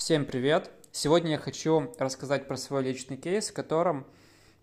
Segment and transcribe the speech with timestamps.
[0.00, 0.70] Всем привет!
[0.92, 4.06] Сегодня я хочу рассказать про свой личный кейс, в котором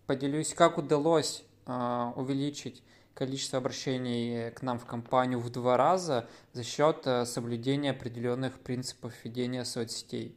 [0.08, 2.82] поделюсь, как удалось э, увеличить
[3.14, 9.14] количество обращений к нам в компанию в два раза за счет э, соблюдения определенных принципов
[9.24, 10.36] ведения соцсетей.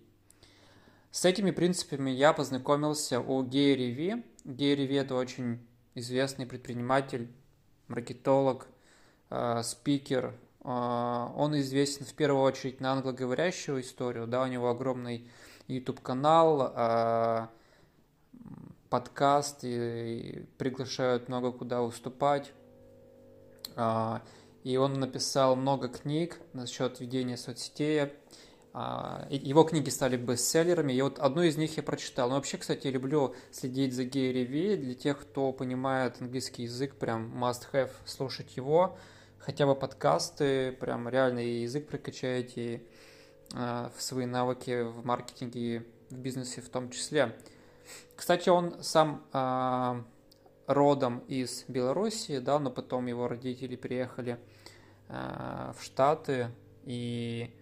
[1.10, 4.22] С этими принципами я познакомился у Гейри Ви.
[4.44, 7.32] Гейри Ви– это очень известный предприниматель,
[7.88, 8.68] маркетолог,
[9.30, 15.26] э, спикер, а, он известен в первую очередь на англоговорящую историю, да, у него огромный
[15.68, 17.50] YouTube-канал, а,
[18.90, 22.52] подкаст, и приглашают много куда выступать.
[23.76, 24.22] А,
[24.64, 28.12] и он написал много книг насчет ведения соцсетей.
[28.72, 32.28] Его книги стали бестселлерами, и вот одну из них я прочитал.
[32.28, 34.76] Но вообще, кстати, я люблю следить за Гейри Ви.
[34.76, 38.96] Для тех, кто понимает английский язык, прям must have слушать его
[39.40, 42.82] хотя бы подкасты, прям реальный язык прокачаете
[43.54, 47.34] э, в свои навыки в маркетинге, в бизнесе в том числе.
[48.14, 50.02] Кстати, он сам э,
[50.66, 54.38] родом из Белоруссии, да, но потом его родители переехали
[55.08, 56.48] э, в Штаты,
[56.84, 57.54] и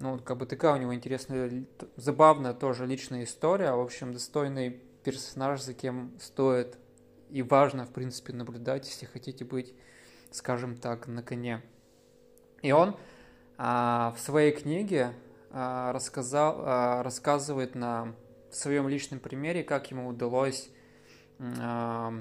[0.00, 1.64] ну, как бы такая у него интересная,
[1.96, 6.78] забавная тоже личная история, в общем, достойный персонаж, за кем стоит
[7.30, 9.74] и важно, в принципе, наблюдать, если хотите быть
[10.34, 11.62] скажем так, на коне.
[12.60, 12.96] И он
[13.56, 15.12] а, в своей книге
[15.50, 18.14] а, рассказал, а, рассказывает на
[18.50, 20.68] своем личном примере, как ему удалось
[21.38, 22.12] а,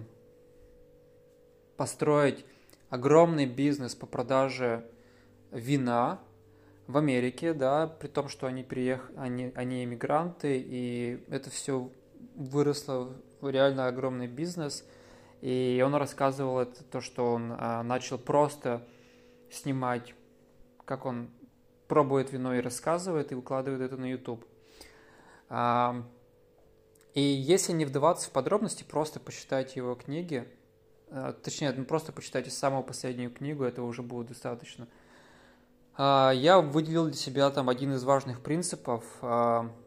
[1.75, 2.45] построить
[2.89, 4.85] огромный бизнес по продаже
[5.51, 6.19] вина
[6.85, 11.89] в Америке, да, при том, что они приехали, они, они иммигранты, и это все
[12.35, 14.85] выросло в реально огромный бизнес–
[15.43, 18.81] и он рассказывал это, то, что он а, начал просто
[19.51, 20.15] снимать,
[20.85, 21.29] как он
[21.89, 24.45] пробует вино и рассказывает, и выкладывает это на YouTube.
[25.49, 26.01] А,
[27.13, 30.47] и если не вдаваться в подробности, просто почитайте его книги,
[31.09, 34.87] а, точнее, ну, просто почитайте самую последнюю книгу, это уже будет достаточно.
[35.97, 39.69] А, я выделил для себя там один из важных принципов а,–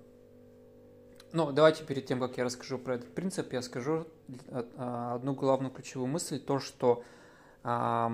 [1.33, 4.07] ну, давайте перед тем, как я расскажу про этот принцип, я скажу
[4.77, 7.05] одну главную ключевую мысль, то, что
[7.63, 8.13] а,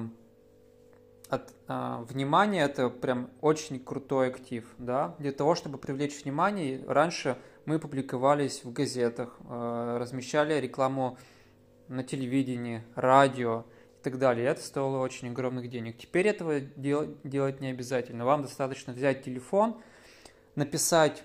[1.28, 5.14] от, а, внимание это прям очень крутой актив, да.
[5.18, 11.16] Для того, чтобы привлечь внимание, раньше мы публиковались в газетах, а, размещали рекламу
[11.88, 13.64] на телевидении, радио
[14.00, 14.46] и так далее.
[14.46, 15.96] Это стоило очень огромных денег.
[15.96, 18.24] Теперь этого дел, делать не обязательно.
[18.24, 19.80] Вам достаточно взять телефон,
[20.54, 21.24] написать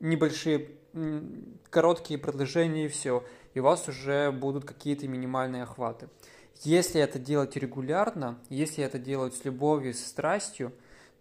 [0.00, 0.70] небольшие
[1.70, 3.24] короткие предложения и все,
[3.56, 6.10] и у вас уже будут какие-то минимальные охваты.
[6.60, 10.72] Если это делать регулярно, если это делать с любовью, с страстью,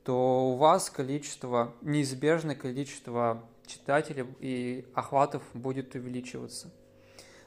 [0.03, 6.71] то у вас количество, неизбежное количество читателей и охватов будет увеличиваться.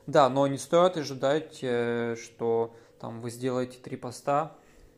[0.06, 4.56] Да, но не стоит ожидать, э, что там вы сделаете три поста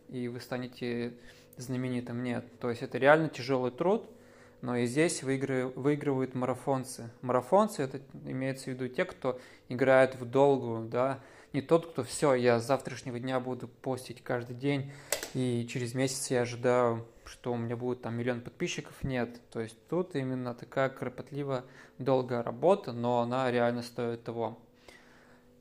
[0.08, 1.14] и вы станете
[1.56, 2.22] знаменитым.
[2.22, 4.08] Нет, то есть это реально тяжелый труд–
[4.62, 7.10] но и здесь выигрывают марафонцы.
[7.22, 11.20] Марафонцы это имеется в виду те, кто играет в долгую, да,
[11.52, 14.92] не тот, кто все, я с завтрашнего дня буду постить каждый день,
[15.34, 18.92] и через месяц я ожидаю, что у меня будет там миллион подписчиков.
[19.02, 21.64] Нет, то есть тут именно такая кропотливая,
[21.98, 24.58] долгая работа, но она реально стоит того.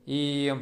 [0.06, 0.54] И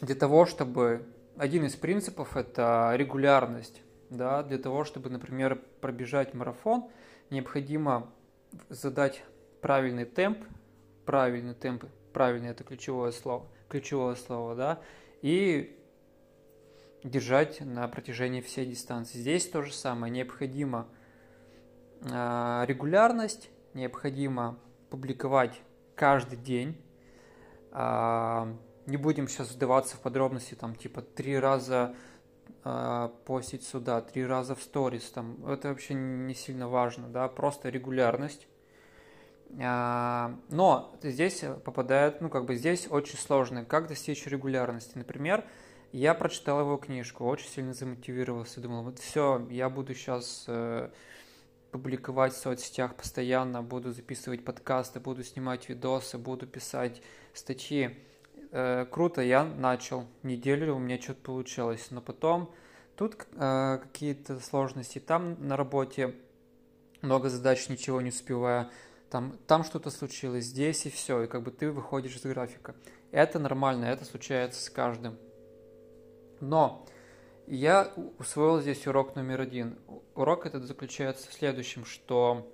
[0.00, 1.06] для того, чтобы
[1.36, 3.80] один из принципов это регулярность
[4.16, 6.88] да, для того, чтобы, например, пробежать марафон,
[7.30, 8.10] необходимо
[8.68, 9.24] задать
[9.60, 10.38] правильный темп,
[11.04, 14.80] правильный темп, правильное это ключевое слово, ключевое слово, да,
[15.22, 15.78] и
[17.02, 19.18] держать на протяжении всей дистанции.
[19.18, 20.88] Здесь то же самое, необходимо
[22.00, 24.58] э, регулярность, необходимо
[24.90, 25.60] публиковать
[25.94, 26.80] каждый день.
[27.72, 28.54] Э,
[28.86, 31.94] не будем сейчас вдаваться в подробности, там типа три раза
[32.64, 37.68] э, постить сюда три раза в сторис, там, это вообще не сильно важно, да, просто
[37.68, 38.46] регулярность.
[39.60, 44.98] А, но здесь попадает, ну, как бы здесь очень сложно, как достичь регулярности.
[44.98, 45.44] Например,
[45.92, 50.90] я прочитал его книжку, очень сильно замотивировался, думал, вот все, я буду сейчас э,
[51.70, 57.00] публиковать в соцсетях постоянно, буду записывать подкасты, буду снимать видосы, буду писать
[57.32, 57.96] статьи
[58.54, 62.54] э, круто, я начал, неделю у меня что-то получилось, но потом
[62.96, 66.14] тут э, какие-то сложности, там на работе
[67.02, 68.70] много задач, ничего не успевая,
[69.10, 72.74] там, там что-то случилось, здесь и все, и как бы ты выходишь из графика.
[73.10, 75.18] Это нормально, это случается с каждым.
[76.40, 76.86] Но
[77.46, 79.78] я усвоил здесь урок номер один.
[80.14, 82.50] Урок этот заключается в следующем, что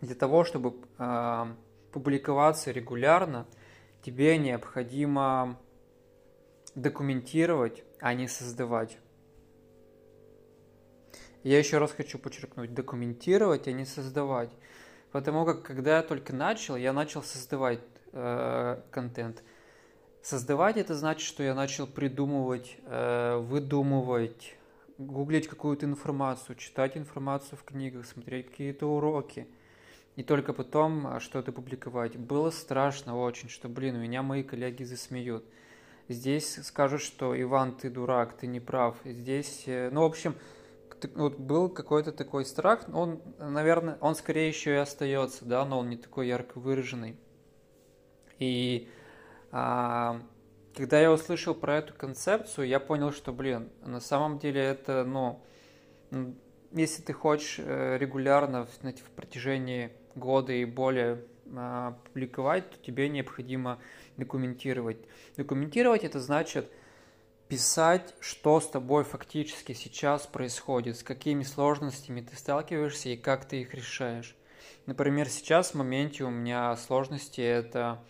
[0.00, 1.46] для того, чтобы э,
[1.92, 3.46] публиковаться регулярно,
[4.06, 5.58] тебе необходимо
[6.76, 8.98] документировать, а не создавать.
[11.42, 14.50] Я еще раз хочу подчеркнуть, документировать, а не создавать.
[15.10, 17.80] Потому как, когда я только начал, я начал создавать
[18.12, 19.42] э, контент.
[20.22, 24.54] Создавать это значит, что я начал придумывать, э, выдумывать,
[24.98, 29.48] гуглить какую-то информацию, читать информацию в книгах, смотреть какие-то уроки.
[30.16, 32.16] И только потом а, что-то публиковать.
[32.16, 35.44] Было страшно очень, что, блин, меня мои коллеги засмеют.
[36.08, 38.96] Здесь скажут, что Иван, ты дурак, ты не прав.
[39.04, 40.34] Здесь, э, ну, в общем,
[41.14, 42.86] вот был какой-то такой страх.
[42.92, 47.16] Он, наверное, он скорее еще и остается, да, но он не такой ярко выраженный.
[48.38, 48.88] И
[49.50, 50.22] а,
[50.74, 55.42] когда я услышал про эту концепцию, я понял, что, блин, на самом деле это, ну,
[56.72, 61.22] если ты хочешь э, регулярно знаете, в протяжении года и более
[61.54, 63.78] а, публиковать, то тебе необходимо
[64.16, 64.98] документировать.
[65.36, 66.70] Документировать это значит
[67.48, 73.60] писать, что с тобой фактически сейчас происходит, с какими сложностями ты сталкиваешься и как ты
[73.60, 74.36] их решаешь.
[74.86, 78.02] Например, сейчас в моменте у меня сложности это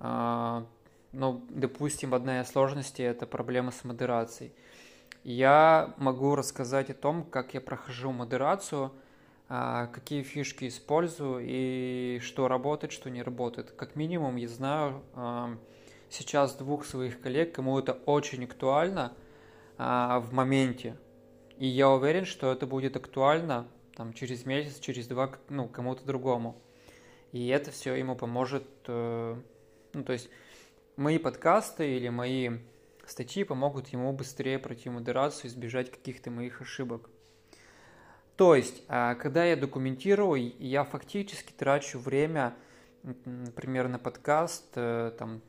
[0.00, 0.66] а,
[1.12, 4.52] ну, допустим, одна из сложностей– это проблема с модерацией.
[5.24, 8.92] Я могу рассказать о том, как я прохожу модерацию,
[9.48, 13.70] какие фишки использую и что работает, что не работает.
[13.70, 15.56] Как минимум, я знаю а,
[16.10, 19.14] сейчас двух своих коллег, кому это очень актуально
[19.78, 20.96] в моменте.
[21.58, 26.62] И я уверен, что это будет актуально там, через месяц, через два, ну, кому-то другому.
[27.32, 29.36] И это все ему поможет, э,
[29.92, 30.30] ну, то есть
[30.96, 32.58] мои подкасты или мои
[33.06, 37.10] статьи помогут ему быстрее пройти модерацию, избежать каких-то моих ошибок.
[38.38, 42.54] То есть, а, когда я документирую, я фактически трачу время,
[43.24, 45.42] например, на подкаст э, там,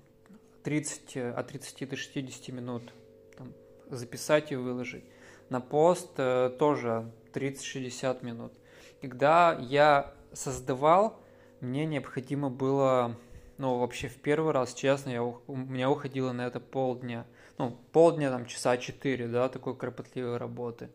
[0.64, 2.92] 30, от 30 до 60 минут
[3.38, 3.54] там,
[3.92, 5.04] записать и выложить.
[5.50, 8.54] На пост э, тоже 30-60 минут.
[9.02, 11.22] Когда я создавал,
[11.62, 13.16] мне необходимо было
[13.60, 17.28] ну, вообще в первый раз, честно, я, у меня уходило на это полдня.
[17.60, 20.90] Ну, полдня, там, часа 4, да, такой кропотливой работы.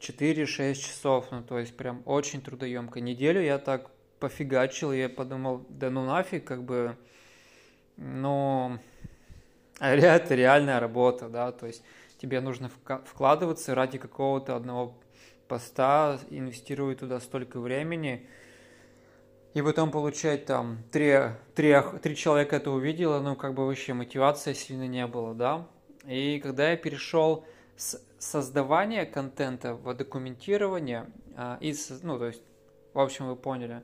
[0.00, 3.00] 4-6 часов, ну, то есть прям очень трудоемко.
[3.00, 3.90] Неделю я так
[4.20, 6.96] пофигачил, я подумал, да ну нафиг, как бы,
[7.96, 8.78] ну,
[9.80, 11.82] это реальная работа, да, то есть
[12.20, 12.70] тебе нужно
[13.04, 14.94] вкладываться ради какого-то одного
[15.46, 18.26] поста, инвестировать туда столько времени,
[19.54, 21.16] и потом получать там три,
[21.54, 25.66] три, три человека это увидело, ну как бы вообще мотивация сильно не было, да.
[26.06, 27.44] И когда я перешел
[27.76, 32.42] с создавания контента в документирование, а, из, ну то есть,
[32.94, 33.82] в общем, вы поняли,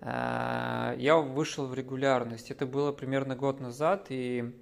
[0.00, 2.50] а, я вышел в регулярность.
[2.50, 4.54] Это было примерно год назад, и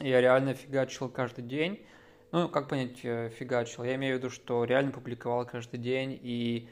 [0.00, 1.84] я реально фигачил каждый день.
[2.32, 3.82] Ну, как понять э, фигачил?
[3.82, 6.68] Я имею в виду, что реально публиковал каждый день, и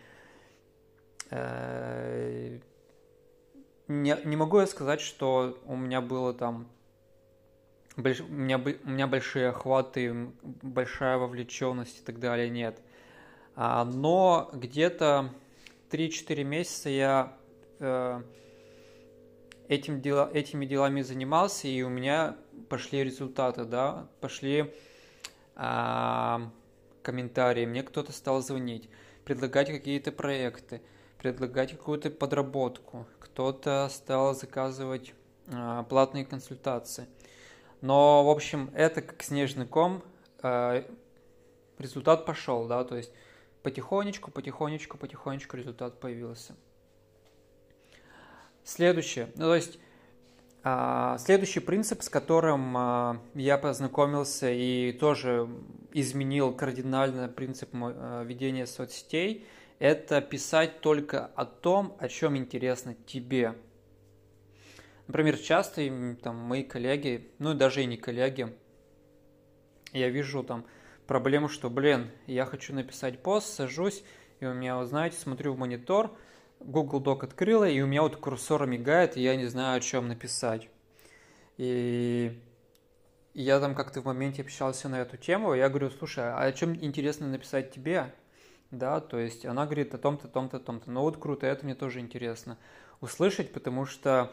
[1.31, 2.59] Э,
[3.87, 6.69] не, не могу я сказать, что у меня было там
[7.99, 10.31] больш, у, меня, у меня большие охваты,
[10.63, 12.81] большая вовлеченность и так далее, нет.
[13.55, 15.35] А, но где-то
[15.91, 17.37] 3-4 месяца я
[17.81, 18.23] э,
[19.69, 22.37] этим дела, этими делами занимался, и у меня
[22.69, 24.73] пошли результаты, да, пошли
[25.57, 26.39] э,
[27.03, 28.89] комментарии, мне кто-то стал звонить,
[29.25, 30.81] предлагать какие-то проекты
[31.19, 35.13] предлагать какую-то подработку, кто-то стал заказывать
[35.49, 37.07] э, платные консультации.
[37.81, 40.03] Но, в общем, это как снежный ком,
[40.43, 40.85] э,
[41.79, 43.13] результат пошел, да, то есть
[43.63, 46.55] потихонечку, потихонечку, потихонечку результат появился.
[48.65, 49.79] Следующее, ну, то есть
[50.65, 55.49] э, следующий принцип, с которым э, я познакомился и тоже
[55.93, 59.47] изменил кардинально принцип э, ведения соцсетей–
[59.79, 63.55] это писать только о том, о чем интересно тебе.
[65.09, 65.83] Например, часто
[66.23, 68.55] там, мои коллеги, ну даже и не коллеги,
[69.93, 70.65] я вижу там
[71.07, 74.05] проблему, что, блин, я хочу написать пост, сажусь,
[74.39, 76.17] и у меня, вот, знаете, смотрю в монитор,
[76.61, 80.07] Google Doc открыла, и у меня вот курсор мигает, и я не знаю, о чем
[80.07, 80.69] написать.
[81.57, 82.41] И
[83.35, 86.53] я там как-то в моменте общался на эту тему, и я говорю, слушай, а о
[86.53, 88.13] чем интересно написать тебе?
[88.71, 90.91] да, то есть она говорит о том-то, том-то, том-то.
[90.91, 92.59] Ну вот круто, это мне тоже интересно
[93.01, 94.33] услышать, потому что,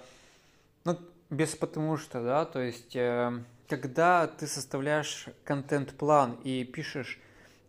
[0.86, 0.98] ну,
[1.30, 7.20] без потому что, да, то есть, э, когда ты составляешь контент-план и пишешь,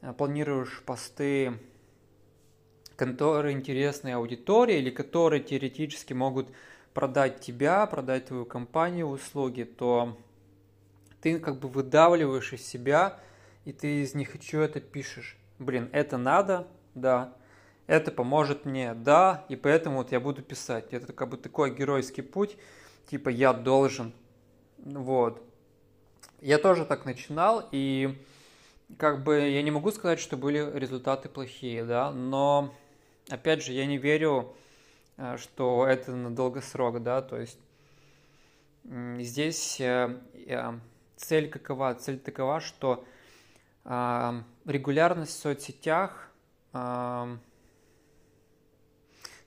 [0.03, 1.59] э, планируешь посты
[2.97, 6.49] которые интересны аудитории или которые теоретически могут
[6.95, 10.19] продать тебя, продать твою компанию, услуги, то
[11.21, 13.21] ты как бы выдавливаешь из себя,
[13.65, 15.37] и ты из них что это пишешь.
[15.59, 17.35] Блин, это надо, да,
[17.87, 20.93] это поможет мне, да, и поэтому вот я буду писать.
[20.93, 22.57] Это как бы такой геройский путь,
[23.07, 24.13] типа я должен,
[24.79, 25.43] вот.
[26.41, 28.17] Я тоже так начинал, и
[28.99, 32.75] как бы я не могу сказать, что были результаты плохие, да, но
[33.29, 34.55] опять же я не верю,
[35.17, 37.59] э, что это на долгосрок, да, то есть
[38.85, 40.21] здесь э,
[41.17, 41.95] цель какова?
[41.95, 43.05] Цель такова, что
[43.85, 46.31] регулярность в соцсетях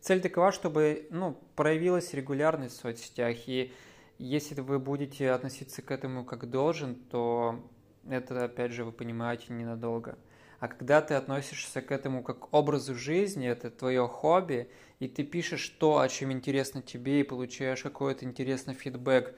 [0.02, 3.36] цель такова, чтобы ну, проявилась регулярность в соцсетях.
[3.48, 3.74] И
[4.18, 7.64] если вы будете относиться к этому как должен, то
[8.10, 10.18] это, опять же, вы понимаете, ненадолго.
[10.60, 15.70] А когда ты относишься к этому как образу жизни, это твое хобби, и ты пишешь
[15.80, 19.34] то, о чем интересно тебе, и получаешь какой-то интересный фидбэк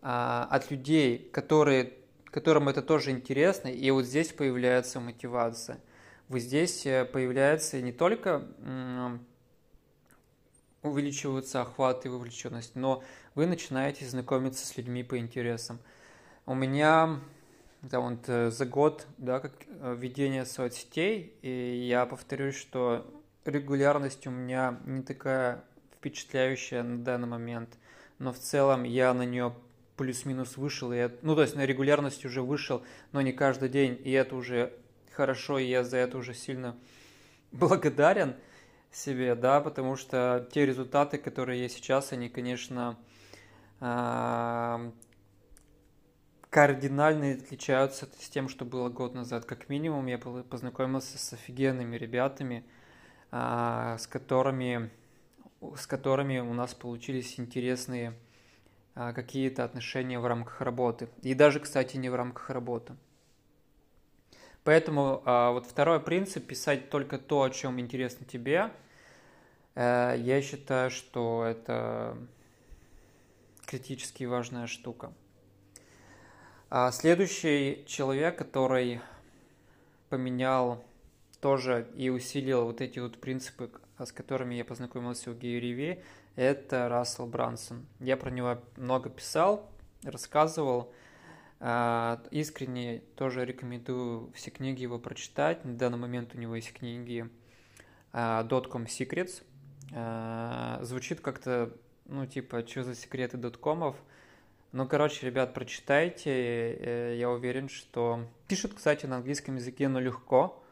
[0.00, 1.92] а, от людей, которые,
[2.24, 5.78] которым это тоже интересно, и вот здесь появляется мотивация.
[6.28, 8.48] Вот здесь э, появляется не только
[10.86, 13.02] увеличиваются охват и вовлеченность, но
[13.34, 15.78] вы начинаете знакомиться с людьми по интересам.
[16.46, 17.20] У меня
[17.82, 23.06] да, вот, э, за год да, как э, ведение соцсетей, и я повторюсь, что
[23.44, 25.64] регулярность у меня не такая
[25.94, 27.76] впечатляющая на данный момент,
[28.18, 29.54] но в целом я на нее
[29.96, 34.00] плюс-минус вышел, и я, ну то есть на регулярность уже вышел, но не каждый день,
[34.04, 34.72] и это уже
[35.12, 36.76] хорошо, и я за это уже сильно
[37.52, 38.34] благодарен
[38.96, 42.98] себе, да, потому что те результаты, которые есть сейчас, они, конечно,
[43.78, 44.90] а,
[46.48, 49.44] кардинально отличаются с тем, что было год назад.
[49.44, 52.64] Как минимум, я познакомился с офигенными ребятами,
[53.30, 54.90] а, с которыми,
[55.76, 58.14] с которыми у нас получились интересные
[58.94, 61.10] а, какие-то отношения в рамках работы.
[61.22, 62.96] И даже, кстати, не в рамках работы.
[64.64, 68.72] Поэтому вот второй принцип– писать только то, о чем интересно тебе–
[69.76, 72.16] я считаю, что это
[73.66, 75.12] критически важная штука.
[76.70, 79.00] А следующий человек, который
[80.08, 80.82] поменял
[81.40, 86.02] тоже и усилил вот эти вот принципы, с которыми я познакомился у Гейри
[86.36, 87.86] это Рассел Брансон.
[88.00, 89.70] Я про него много писал,
[90.02, 90.92] рассказывал.
[91.60, 95.64] А, искренне тоже рекомендую все книги его прочитать.
[95.64, 97.28] На данный момент у него есть книги
[98.12, 99.55] а, Dotcom Secrets– Э,
[99.90, 101.72] звучит как-то,
[102.06, 103.96] ну, типа, что за секреты доткомов.
[104.72, 106.30] Ну, короче, ребят, прочитайте.
[106.30, 108.28] Э, я уверен, что...
[108.48, 110.62] Пишут, кстати, на английском языке, но легко.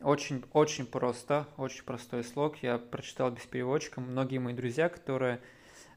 [0.00, 2.56] Очень, очень просто, очень простой слог.
[2.62, 4.00] Я прочитал без переводчика.
[4.00, 5.40] Многие мои друзья, которые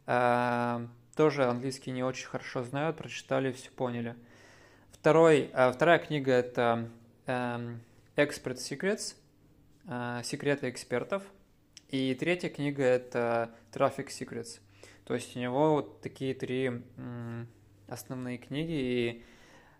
[0.05, 4.15] э, тоже английский не очень хорошо знают, прочитали, все поняли.
[4.91, 6.89] Второй, э, вторая книга это
[7.25, 7.75] э,
[8.15, 9.15] Expert Secrets,
[9.87, 11.23] э, секреты экспертов–
[11.89, 14.59] и третья книга– это Traffic Secrets.
[15.05, 16.83] То есть у него вот такие три
[17.87, 19.23] основные книги, и,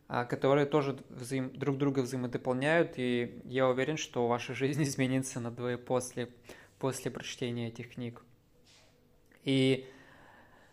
[0.07, 5.51] а, которые тоже взаим, друг друга взаимодополняют, и я уверен, что ваша жизнь изменится на
[5.51, 6.29] двое после,
[6.79, 8.21] после прочтения этих книг.
[9.43, 9.85] И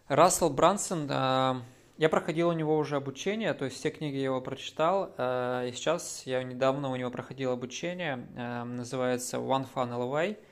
[0.06, 1.60] Рассел Брансон, а,
[1.96, 5.72] я проходил у него уже обучение, то есть все книги я его прочитал, а, и
[5.72, 10.38] сейчас я недавно у него проходил обучение, называется One Funnel Away–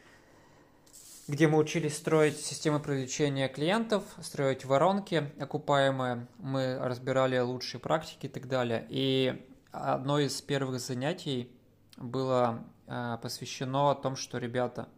[1.28, 8.28] где мы учились строить системы привлечения клиентов, строить воронки окупаемые, мы разбирали лучшие практики и
[8.28, 8.84] так далее.
[8.88, 11.50] И одно из первых занятий
[11.96, 14.88] было э, посвящено о том, что, ребята,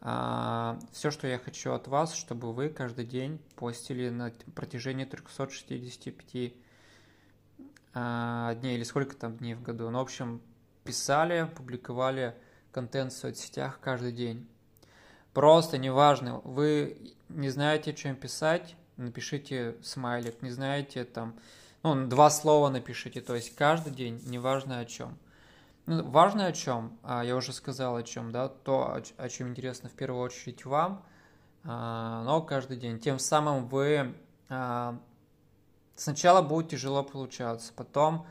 [0.00, 6.54] э, все, что я хочу от вас, чтобы вы каждый день постили на протяжении 365
[7.94, 9.88] э, дней, или сколько там дней в году.
[9.88, 10.42] Ну, в общем,
[10.82, 12.34] писали, публиковали
[12.72, 14.48] контент в соцсетях каждый день.
[15.34, 16.96] Просто неважно, вы
[17.28, 21.34] не знаете, чем писать, напишите смайлик, не знаете там,
[21.82, 25.18] ну, два слова напишите, то есть каждый день, неважно о чем.
[25.86, 29.88] Ну, важно о чем, а, я уже сказал о чем, да, то, о чем интересно
[29.88, 31.04] в первую очередь вам,
[31.64, 33.00] а, но каждый день.
[33.00, 34.14] Тем самым вы
[34.48, 34.98] а,
[35.96, 38.26] сначала будет тяжело получаться, потом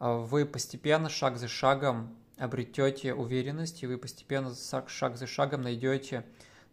[0.00, 6.24] вы постепенно, шаг за шагом обретете уверенность, и вы постепенно, шаг за шагом найдете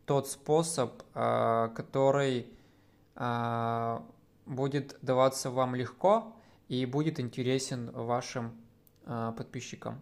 [0.06, 2.48] тот способ, а, который
[3.16, 4.06] а,
[4.46, 6.36] будет даваться вам легко
[6.68, 8.56] и будет интересен вашим
[9.06, 10.00] а, подписчикам.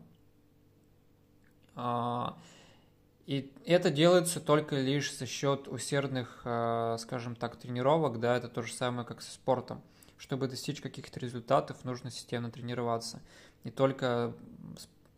[3.26, 8.74] И это делается только лишь за счет усердных, скажем так, тренировок, да, это то же
[8.74, 9.82] самое, как со спортом.
[10.18, 13.22] Чтобы достичь каких-то результатов, нужно системно тренироваться.
[13.64, 14.36] Не только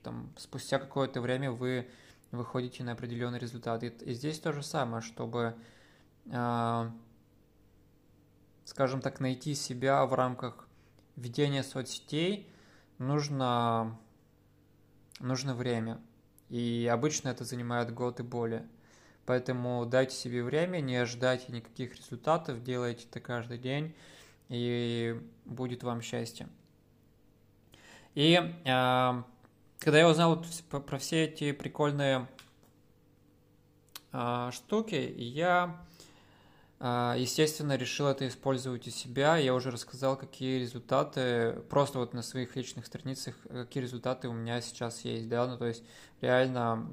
[0.06, 1.90] там, спустя какое-то время вы
[2.32, 3.84] выходите на определенный результат.
[3.84, 5.56] И, и здесь то же самое, чтобы,
[6.28, 6.92] э,
[8.66, 10.68] скажем так, найти себя в рамках
[11.16, 12.48] ведения соцсетей,
[13.00, 13.98] нужно,
[15.20, 16.00] нужно время.
[16.50, 18.68] И обычно это занимает год и более.
[19.26, 23.96] Поэтому дайте себе время, не ожидайте никаких результатов, делайте это каждый день,
[24.50, 26.48] и будет вам счастье.
[28.14, 29.24] И э,
[29.80, 32.28] когда я узнал про все эти прикольные
[34.12, 35.84] э, штуки, я,
[36.80, 39.38] э, естественно, решил это использовать у себя.
[39.38, 44.62] Я уже рассказал, какие результаты, просто вот на своих личных страницах, какие результаты у меня
[44.62, 45.84] сейчас есть, да, ну то есть
[46.22, 46.90] реально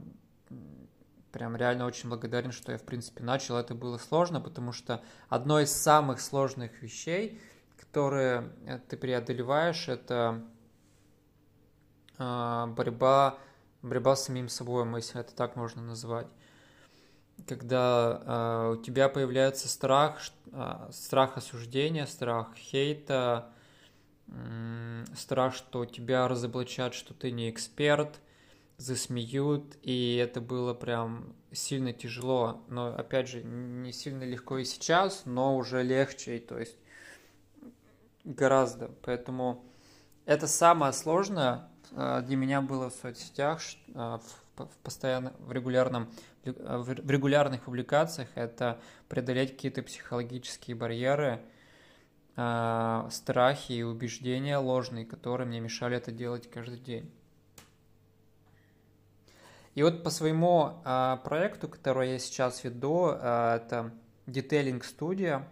[1.33, 3.57] прям реально очень благодарен, что я, в принципе, начал.
[3.57, 7.41] Это было сложно, потому что одно из самых сложных вещей,
[7.77, 10.45] которые э, ты преодолеваешь, это
[12.69, 13.39] борьба,
[13.83, 16.27] борьба с самим собой, если это так можно назвать.
[17.47, 20.21] Когда э, у тебя появляется страх,
[20.53, 23.51] э, страх осуждения, страх хейта,
[25.15, 28.21] страх, что тебя разоблачат, что ты не эксперт–
[28.83, 32.63] засмеют, и это было прям сильно тяжело.
[32.69, 36.77] Но, опять же, не сильно легко и сейчас, но уже легче, то есть
[38.25, 38.91] гораздо.
[39.03, 39.65] Поэтому
[40.27, 43.61] это самое сложное для меня было в соцсетях,
[43.95, 44.19] э,
[44.57, 46.11] в постоянно в регулярном
[46.45, 51.41] э, в регулярных публикациях это преодолеть какие-то психологические барьеры,
[52.35, 57.13] страхи и убеждения ложные, которые мне мешали это делать каждый день.
[59.75, 63.91] И вот по своему э, проекту, который я сейчас веду, э, это
[64.27, 65.45] Detailing Studio,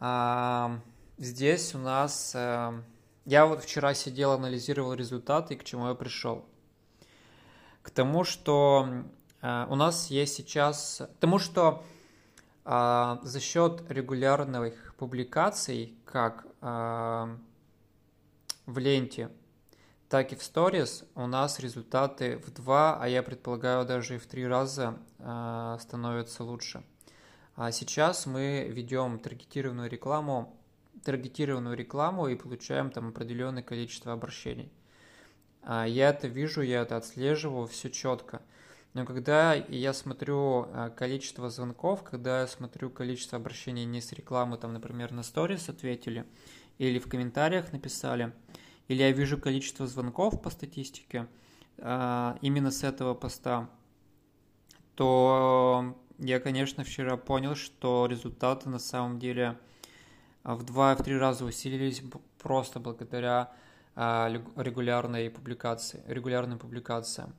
[0.00, 0.78] э,
[1.18, 2.36] здесь у нас...
[3.26, 6.46] Я вот вчера сидел, анализировал результаты, и к чему я пришел.
[7.82, 8.88] К тому, что
[9.42, 11.02] э, у нас есть сейчас...
[11.16, 11.84] К тому, что
[12.64, 17.36] э, за счет регулярных публикаций, как э,
[18.66, 19.30] в ленте,
[20.08, 24.26] так и в сторис у нас результаты в два, а я предполагаю даже и в
[24.26, 24.98] три раза
[25.78, 26.82] становятся лучше.
[27.54, 30.59] А сейчас мы ведем таргетированную рекламу,
[31.04, 34.72] таргетированную рекламу и получаем там определенное количество обращений.
[35.62, 38.42] А я это вижу, я это отслеживаю, все четко.
[38.94, 44.58] Но когда я смотрю а, количество звонков, когда я смотрю количество обращений не с рекламы,
[44.58, 46.24] там, например, на сторис ответили
[46.78, 48.32] или в комментариях написали–
[48.90, 51.28] или я вижу количество звонков по статистике
[51.78, 53.70] а, именно с этого поста,
[54.96, 59.56] то я, конечно, вчера понял, что результаты на самом деле
[60.44, 62.02] в два в три раза усилились
[62.38, 63.52] просто благодаря
[63.94, 67.34] а, регулярной публикации, регулярным публикациям.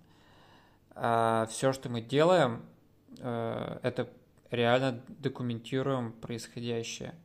[0.96, 2.62] А, Все, что мы делаем,
[3.18, 4.10] э, это
[4.52, 7.16] реально документируем происходящее,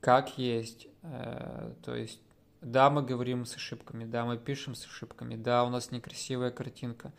[0.00, 2.20] как есть, э, то есть
[2.60, 7.12] да, мы говорим с ошибками, да, мы пишем с ошибками, да, у нас некрасивая картинка,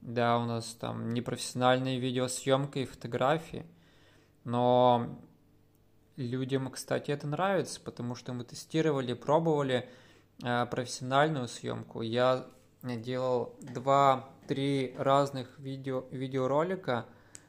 [0.00, 3.66] да, у нас там непрофессиональная видеосъемка и фотографии,
[4.44, 5.18] но
[6.18, 9.88] людям, кстати, это нравится, потому что мы тестировали, пробовали
[10.42, 12.02] э, профессиональную съемку.
[12.02, 12.46] Я
[12.82, 17.06] делал два-три разных видео, видеоролика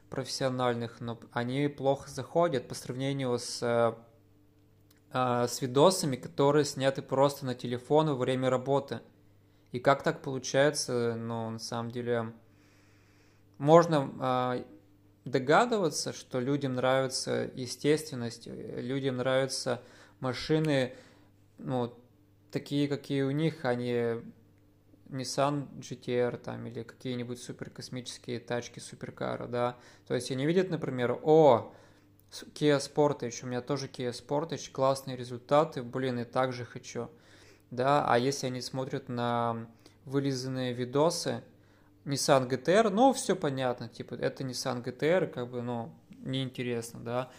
[0.08, 3.94] профессиональных, но они плохо заходят по сравнению с э,
[5.12, 9.00] а, с видосами, которые сняты просто на телефон во время работы.
[9.72, 12.32] И как так получается, ну, на самом деле,
[13.58, 14.64] можно
[15.24, 19.82] догадываться, что людям нравится естественность, людям нравятся
[20.20, 20.94] машины,
[21.58, 21.94] ну,
[22.50, 24.22] такие, какие у них, а не
[25.08, 29.76] Nissan GTR там или какие-нибудь суперкосмические тачки, суперкары, да.
[30.06, 31.72] То есть они видят, например, о,
[32.54, 37.10] Kia Sportage, у меня тоже Kia Sportage, классные результаты, блин, и так же хочу.
[37.70, 39.68] Да, а если они смотрят на
[40.04, 41.42] вылизанные видосы,
[42.04, 47.30] Nissan GTR, ну, все понятно, типа, это Nissan GTR, как бы, ну, неинтересно, да.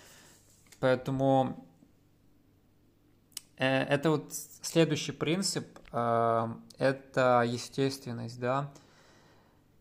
[0.80, 1.66] Поэтому
[3.58, 6.48] э, это вот следующий принцип, э,
[6.78, 8.72] это естественность, да.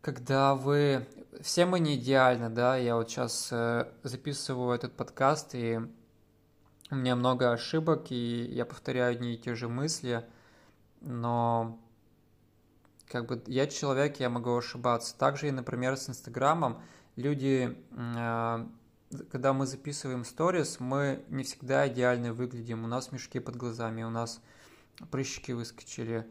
[0.00, 1.06] Когда вы
[1.42, 5.78] все мы не идеальны, да, я вот сейчас э, записываю этот подкаст, и
[6.90, 10.24] у меня много ошибок, и я повторяю одни и те же мысли,
[11.00, 11.78] но
[13.10, 15.18] как бы я человек, я могу ошибаться.
[15.18, 16.80] Также и, например, с Инстаграмом
[17.16, 18.66] люди, э,
[19.30, 22.84] когда мы записываем сторис, мы не всегда идеально выглядим.
[22.84, 24.40] У нас мешки под глазами, у нас
[25.10, 26.24] прыщики выскочили,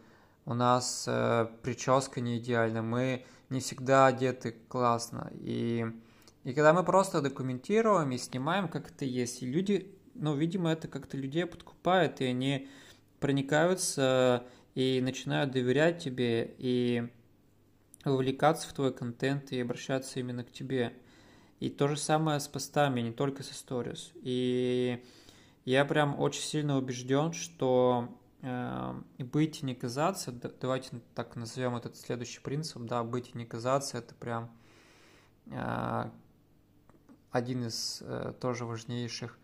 [0.45, 5.29] у нас э, прическа не идеальна, мы не всегда одеты классно.
[5.33, 5.85] И,
[6.45, 10.87] и когда мы просто документируем и снимаем, как это есть, и люди, ну, видимо, это
[10.87, 12.69] как-то людей подкупает, и они
[13.19, 17.09] проникаются и начинают доверять тебе и
[18.05, 20.93] вовлекаться в твой контент и обращаться именно к тебе.
[21.59, 24.11] И то же самое с постами, не только с сторис.
[24.21, 25.03] И
[25.65, 31.97] я прям очень сильно убежден, что э, быть и не казаться, давайте так назовем этот
[31.97, 34.49] следующий принцип, да, быть и не казаться, это прям
[35.47, 36.09] э,
[37.31, 39.37] один из э, тоже важнейших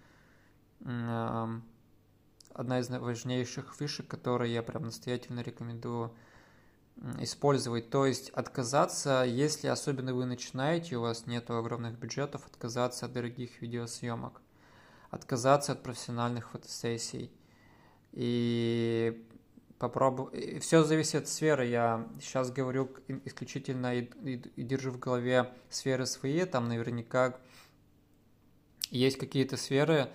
[0.81, 1.47] э,
[2.55, 6.11] одна из важнейших фишек, которые я прям настоятельно рекомендую
[7.19, 7.89] использовать.
[7.89, 13.61] То есть отказаться, если особенно вы начинаете, у вас нет огромных бюджетов, отказаться от дорогих
[13.61, 14.41] видеосъемок,
[15.09, 17.31] отказаться от профессиональных фотосессий.
[18.13, 19.27] И
[19.77, 20.61] попробую.
[20.61, 21.65] Все зависит от сферы.
[21.65, 22.89] Я сейчас говорю
[23.25, 26.45] исключительно и, и, и держу в голове сферы свои.
[26.45, 27.37] Там наверняка
[28.89, 30.09] есть какие-то сферы,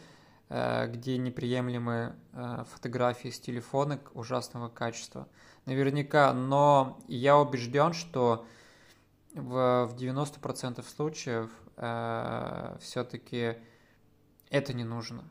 [0.51, 5.29] где неприемлемы э, фотографии с телефона ужасного качества.
[5.65, 8.45] Наверняка, но я убежден, что
[9.33, 13.59] в, в 90% случаев э, все-таки
[14.51, 15.25] это не нужно.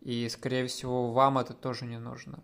[0.00, 2.40] И, скорее всего, вам это тоже не нужно.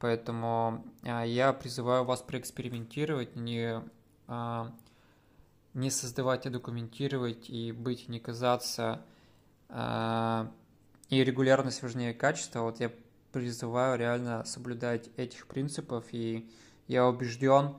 [0.00, 3.80] Поэтому э, я призываю вас проэкспериментировать, не,
[4.26, 4.70] э,
[5.74, 9.04] не создавать, а документировать и быть, не казаться
[9.72, 12.60] и регулярность важнее качества.
[12.62, 12.90] Вот я
[13.32, 16.50] призываю реально соблюдать этих принципов, и
[16.88, 17.76] я убежден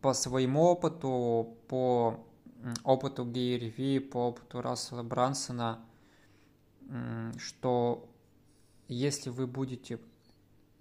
[0.00, 2.24] по своему опыту, по
[2.84, 5.84] опыту Гейри Ви, по опыту Рассела Брансона,
[7.38, 8.08] что
[8.88, 9.98] если вы будете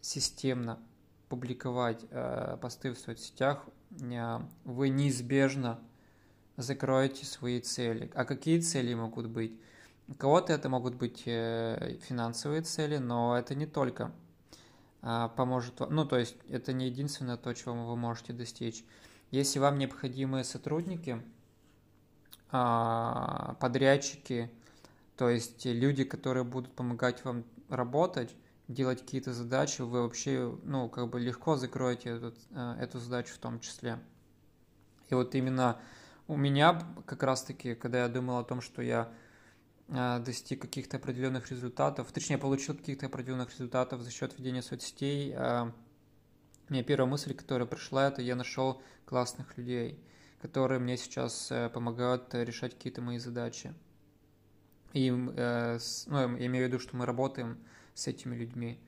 [0.01, 0.79] системно
[1.29, 3.65] публиковать э, посты в соцсетях,
[3.99, 5.79] э, вы неизбежно
[6.58, 8.12] закроете свои цели.
[8.13, 9.60] А какие цели могут быть?
[10.07, 14.11] У кого-то это могут быть э, финансовые цели, но это не только
[15.01, 15.93] а, поможет вам.
[15.93, 18.83] Ну, то есть это не единственное то, чего вы можете достичь.
[19.31, 21.21] Если вам необходимы сотрудники,
[22.51, 24.51] а, подрядчики,
[25.15, 28.35] то есть люди, которые будут помогать вам работать,
[28.67, 33.37] делать какие-то задачи, вы вообще, ну, как бы легко закроете этот, э, эту задачу в
[33.37, 33.99] том числе.
[35.09, 35.79] И вот именно
[36.27, 39.11] у меня как раз-таки, когда я думал о том, что я
[39.88, 45.36] достиг каких-то определенных результатов, точнее, получил каких-то определенных результатов за счет ведения соцсетей,
[46.67, 50.00] у меня первая мысль, которая пришла, это я нашел классных людей,
[50.41, 53.71] которые мне сейчас э, помогают решать какие-то мои задачи.
[54.93, 57.60] И, э, ну, я имею в виду, что мы работаем
[57.93, 58.80] с этими людьми.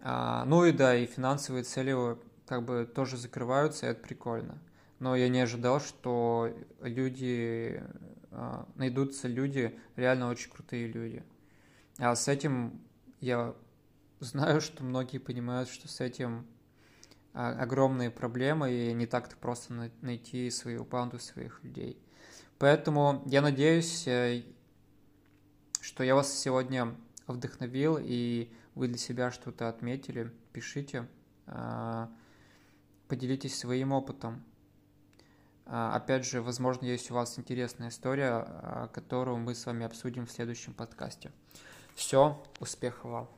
[0.00, 4.58] А, ну и да, и финансовые цели как бы тоже закрываются, и это прикольно.
[4.98, 7.82] Но я не ожидал, что люди
[8.30, 11.24] а, найдутся люди, реально очень крутые люди.
[11.98, 12.80] А с этим
[13.20, 13.54] я
[14.20, 16.46] знаю, что многие понимают, что с этим
[17.32, 22.00] а, огромные проблемы, и не так-то просто найти свою банду своих людей.
[22.58, 24.42] Поэтому я надеюсь, э,
[25.80, 26.94] что я вас сегодня
[27.28, 30.32] вдохновил, и вы для себя что-то отметили.
[30.52, 31.06] Пишите,
[31.46, 32.10] а,
[33.06, 34.44] поделитесь своим опытом.
[35.70, 40.26] А, опять же, возможно, есть у вас интересная история, а, которую мы с вами обсудим
[40.26, 41.30] в следующем подкасте.
[41.94, 43.37] Все, успехов вам!